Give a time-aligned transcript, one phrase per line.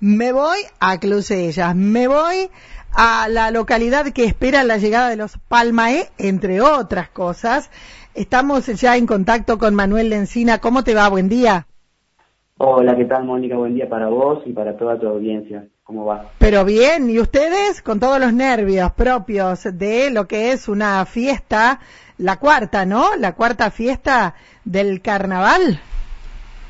[0.00, 2.50] Me voy a Clusellas, me voy
[2.92, 7.70] a la localidad que espera la llegada de los Palmae, entre otras cosas.
[8.14, 10.58] Estamos ya en contacto con Manuel Lencina.
[10.58, 11.08] ¿Cómo te va?
[11.08, 11.66] Buen día.
[12.58, 13.56] Hola, ¿qué tal, Mónica?
[13.56, 15.66] Buen día para vos y para toda tu audiencia.
[15.82, 16.30] ¿Cómo va?
[16.38, 17.80] Pero bien, ¿y ustedes?
[17.80, 21.80] Con todos los nervios propios de lo que es una fiesta,
[22.18, 23.16] la cuarta, ¿no?
[23.16, 24.34] La cuarta fiesta
[24.64, 25.80] del carnaval.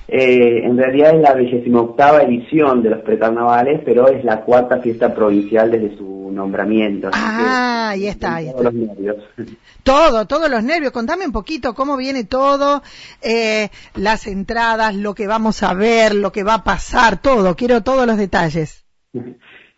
[0.08, 5.12] Eh, en realidad es la 28 edición de los precarnavales, pero es la cuarta fiesta
[5.14, 7.10] provincial desde su nombramiento.
[7.12, 9.16] Ah, ahí está, ahí Todos los nervios.
[9.82, 10.92] Todo, todos los nervios.
[10.92, 12.82] Contame un poquito cómo viene todo,
[13.22, 17.54] eh, las entradas, lo que vamos a ver, lo que va a pasar, todo.
[17.54, 18.84] Quiero todos los detalles.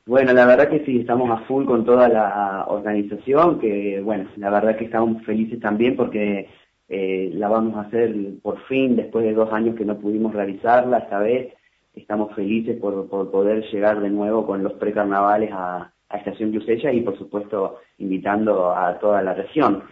[0.09, 4.49] Bueno, la verdad que sí, estamos a full con toda la organización, que bueno, la
[4.49, 6.49] verdad que estamos felices también porque
[6.89, 10.99] eh, la vamos a hacer por fin, después de dos años que no pudimos realizarla,
[10.99, 11.53] esta vez
[11.95, 16.93] estamos felices por, por poder llegar de nuevo con los precarnavales a, a Estación Clusella
[16.93, 19.83] y por supuesto invitando a toda la región.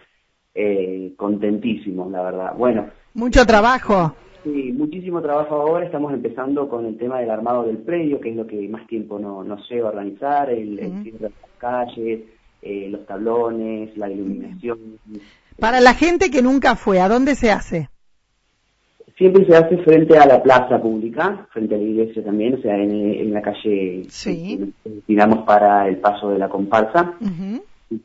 [0.59, 2.55] Eh, contentísimos, la verdad.
[2.57, 4.15] Bueno, Mucho trabajo.
[4.43, 5.85] Sí, muchísimo trabajo ahora.
[5.85, 9.19] Estamos empezando con el tema del armado del predio, que es lo que más tiempo
[9.19, 11.03] no, nos lleva a organizar, el, el Ujú.
[11.03, 12.21] cierre de las calles,
[12.63, 14.79] eh, los tablones, la iluminación.
[15.59, 17.89] Para la gente que nunca fue, ¿a dónde se hace?
[19.17, 22.75] Siempre se hace frente a la plaza pública, frente a la iglesia también, o sea,
[22.77, 24.71] en, en la calle Sí.
[24.85, 27.13] destinamos para el paso de la comparsa,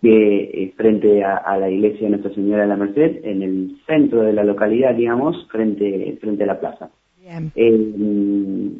[0.00, 3.76] que eh, frente a, a la iglesia de Nuestra Señora de la Merced, en el
[3.86, 6.88] centro de la localidad, digamos, frente, frente a la plaza.
[7.20, 7.52] Bien.
[7.56, 7.92] Eh,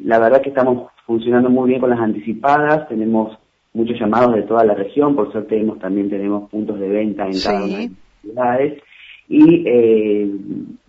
[0.05, 3.37] la verdad que estamos funcionando muy bien con las anticipadas, tenemos
[3.73, 7.33] muchos llamados de toda la región, por suerte hemos, también tenemos puntos de venta en
[7.33, 7.69] cada Sí.
[7.69, 7.91] una de las
[8.23, 8.81] ciudades
[9.29, 10.29] y eh,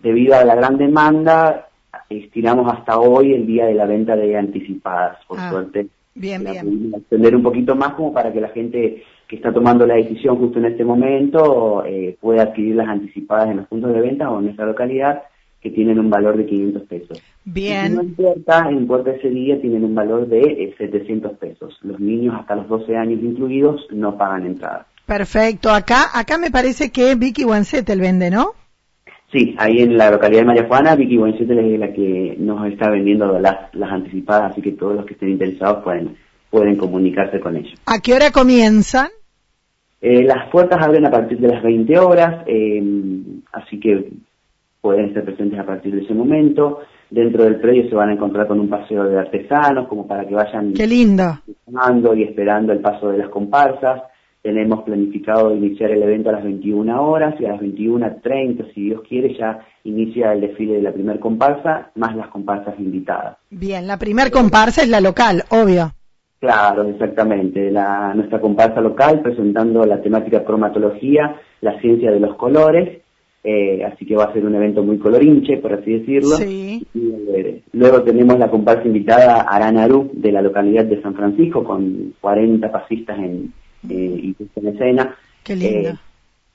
[0.01, 1.67] debido a la gran demanda
[2.09, 6.51] estiramos hasta hoy el día de la venta de anticipadas, por Ah, suerte Bien, la
[6.51, 6.91] bien.
[6.95, 10.59] extender un poquito más como para que la gente que está tomando la decisión justo
[10.59, 14.45] en este momento eh, pueda adquirir las anticipadas en los puntos de venta o en
[14.45, 15.23] nuestra localidad
[15.59, 17.17] que tienen un valor de 500 pesos.
[17.17, 17.93] Y si no Bien.
[18.01, 21.77] importa, en puerta ese día tienen un valor de eh, 700 pesos.
[21.81, 24.85] Los niños hasta los 12 años incluidos no pagan entrada.
[25.05, 25.69] Perfecto.
[25.71, 28.53] Acá, acá me parece que Vicky el vende, ¿no?
[29.31, 32.89] Sí, ahí en la localidad de María Juana, Vicky Buencetel es la que nos está
[32.89, 36.15] vendiendo las, las anticipadas, así que todos los que estén interesados pueden,
[36.49, 37.73] pueden comunicarse con ellos.
[37.85, 39.09] ¿A qué hora comienzan?
[40.01, 42.81] Eh, las puertas abren a partir de las 20 horas, eh,
[43.51, 44.11] así que
[44.79, 46.79] pueden estar presentes a partir de ese momento.
[47.09, 50.35] Dentro del predio se van a encontrar con un paseo de artesanos, como para que
[50.35, 51.39] vayan Qué lindo.
[52.15, 54.03] y esperando el paso de las comparsas.
[54.45, 59.01] Tenemos planificado iniciar el evento a las 21 horas y a las 21.30, si Dios
[59.09, 63.37] quiere, ya inicia el desfile de la primer comparsa, más las comparsas invitadas.
[63.49, 65.93] Bien, la primer comparsa es la local, obvio.
[66.39, 67.71] Claro, exactamente.
[67.71, 73.01] La, nuestra comparsa local presentando la temática cromatología, la ciencia de los colores,
[73.43, 76.35] eh, así que va a ser un evento muy colorinche, por así decirlo.
[76.35, 76.85] Sí.
[76.93, 82.13] Y, eh, luego tenemos la comparsa invitada Aranaru de la localidad de San Francisco con
[82.21, 83.51] 40 pasistas en,
[83.89, 85.15] eh, y puesta en escena.
[85.43, 85.89] Qué lindo.
[85.89, 85.95] Eh,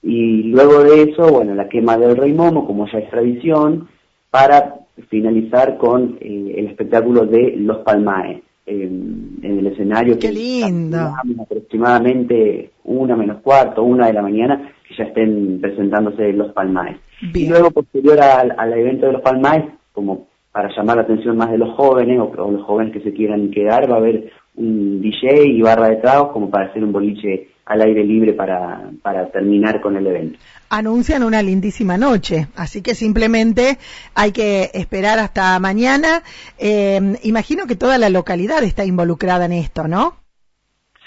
[0.02, 3.88] y luego de eso, bueno, la quema del rey momo, como ya es tradición,
[4.30, 4.76] para
[5.08, 10.14] finalizar con eh, el espectáculo de Los Palmaes en, el escenario.
[10.14, 11.12] Qué que lindo.
[11.40, 16.98] aproximadamente una menos cuarto, una de la mañana, que ya estén presentándose Los Palmaes.
[17.34, 21.50] Y luego, posterior al, al evento de Los Palmaes, como para llamar la atención más
[21.50, 25.00] de los jóvenes o, o los jóvenes que se quieran quedar, va a haber un
[25.00, 29.30] DJ y barra de tragos como para hacer un boliche al aire libre para, para
[29.30, 30.38] terminar con el evento.
[30.70, 33.78] Anuncian una lindísima noche, así que simplemente
[34.14, 36.22] hay que esperar hasta mañana.
[36.58, 40.16] Eh, imagino que toda la localidad está involucrada en esto, ¿no?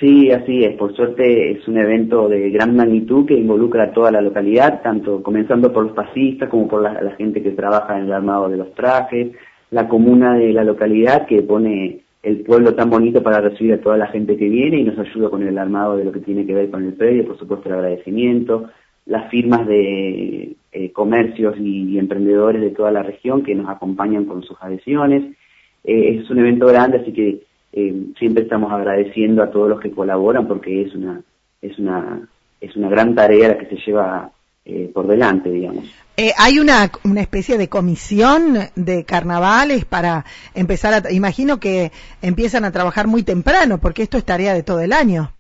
[0.04, 0.76] Sí, así es.
[0.76, 5.24] Por suerte es un evento de gran magnitud que involucra a toda la localidad, tanto
[5.24, 8.74] comenzando por los pasistas como por la, gente que trabaja en el armado de los
[8.74, 9.32] trajes,
[9.72, 13.96] la comuna de la localidad que pone el pueblo tan bonito para recibir a toda
[13.96, 16.54] la gente que viene y nos ayuda con el armado de lo que tiene que
[16.54, 18.72] ver con el predio, por supuesto el agradecimiento,
[19.06, 24.26] las firmas de eh, comercios y, y emprendedores de toda la región que nos acompañan
[24.26, 25.34] con sus adhesiones.
[25.86, 29.92] Eh, es un evento grande, así que eh, siempre estamos agradeciendo a todos los que
[29.92, 31.22] colaboran porque es una
[31.62, 32.28] es una
[32.62, 34.32] es una gran tarea la que se lleva
[34.66, 35.84] eh, por delante, digamos.
[36.16, 40.24] Eh, hay una, una especie de comisión de carnavales para
[40.56, 41.12] empezar a...
[41.12, 41.92] Imagino que
[42.22, 45.32] empiezan a trabajar muy temprano, porque esto es tarea de todo el año.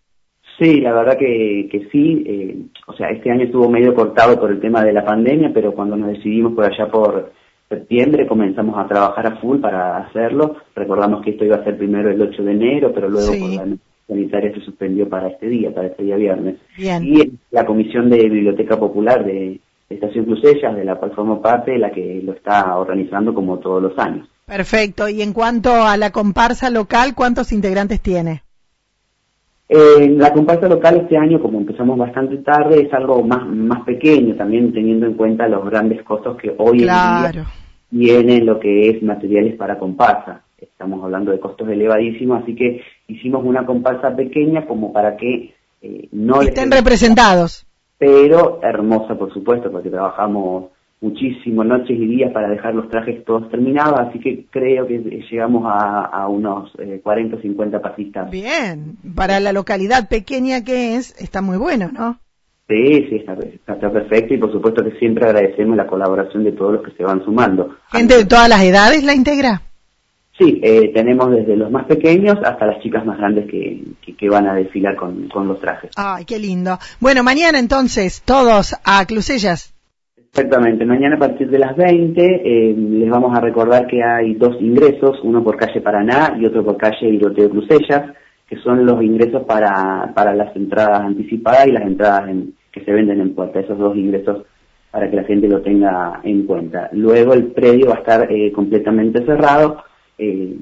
[0.59, 2.23] Sí, la verdad que, que sí.
[2.27, 5.73] eh, o sea, este año estuvo medio cortado por el tema de la pandemia, pero
[5.73, 7.31] cuando nos decidimos por allá por
[7.73, 10.57] septiembre comenzamos a trabajar a full para hacerlo.
[10.75, 13.77] Recordamos que esto iba a ser primero el 8 de enero, pero luego por la
[14.07, 16.55] sanitaria se suspendió para este día, para este día viernes.
[16.77, 19.59] Y la Comisión de Biblioteca Popular de,
[19.89, 23.97] Estación Crucellas, de la cual formo parte, la que lo está organizando como todos los
[23.99, 24.27] años.
[24.45, 25.07] Perfecto.
[25.07, 28.41] Y en cuanto a la comparsa local, ¿cuántos integrantes tiene?
[29.69, 34.35] Eh, la comparsa local este año, como empezamos bastante tarde, es algo más, más pequeño,
[34.35, 37.45] también teniendo en cuenta los grandes costos que hoy en día
[37.93, 40.41] tienen lo que es materiales para comparsa.
[40.57, 46.07] Estamos hablando de costos elevadísimos, así que hicimos una comparsa pequeña como para que eh,
[46.11, 47.67] no estén representados.
[47.97, 53.49] Pero hermosa, por supuesto, porque trabajamos muchísimo, noches y días para dejar los trajes todos
[53.51, 54.99] terminados, así que creo que
[55.29, 56.71] llegamos a, unos
[57.03, 58.31] 40 o 50 pasistas.
[58.31, 62.17] Bien, para la localidad pequeña que es, está muy bueno, ¿no?
[62.73, 63.37] Sí, sí, está,
[63.71, 67.03] está, perfecto y por supuesto que siempre agradecemos la colaboración de todos los que se
[67.03, 67.75] van sumando.
[67.91, 69.61] ¿Gente de todas las edades la integra?
[70.39, 73.83] Sí, eh, tenemos desde los más pequeños hasta las chicas más grandes que,
[74.17, 75.91] que, van a desfilar con, con, los trajes.
[75.95, 76.79] Ay, qué lindo.
[76.99, 79.71] Bueno, mañana entonces, todos a Clusellas.
[80.17, 84.59] Exactamente, mañana a partir de las 20 eh, les vamos a recordar que hay dos
[84.59, 88.15] ingresos, uno por calle Paraná y otro por calle Iroteo Crucellas,
[88.47, 92.29] que son los ingresos para, para las entradas anticipadas y las entradas
[92.73, 94.45] que se venden en puerta, esos dos ingresos
[94.91, 96.89] para que la gente lo tenga en cuenta.
[96.91, 99.83] Luego el predio va a estar eh, completamente cerrado
[100.17, 100.55] eh,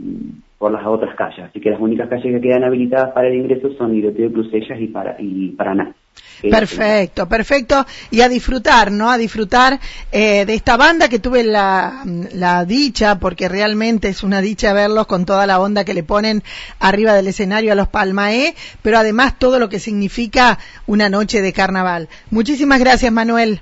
[0.58, 3.72] por las otras calles, así que las únicas calles que quedan habilitadas para el ingreso
[3.74, 5.96] son Iroteo Crucellas y, para, y Paraná.
[6.50, 7.86] Perfecto, perfecto.
[8.10, 9.12] Y a disfrutar, ¿no?
[9.12, 9.80] A disfrutar
[10.12, 12.04] eh, de esta banda que tuve la,
[12.34, 16.44] la, dicha, porque realmente es una dicha verlos con toda la onda que le ponen
[16.80, 20.58] arriba del escenario a los Palmae, pero además todo lo que significa
[20.88, 22.10] una noche de carnaval.
[22.32, 23.62] Muchísimas gracias, Manuel.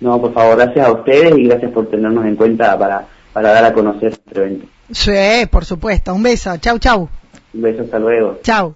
[0.00, 3.64] No, por favor, gracias a ustedes y gracias por tenernos en cuenta para, para dar
[3.64, 4.66] a conocer este evento.
[4.90, 6.14] Sí, por supuesto.
[6.14, 6.56] Un beso.
[6.58, 7.08] Chau, chau.
[7.54, 8.38] Un beso, hasta luego.
[8.42, 8.74] Chau.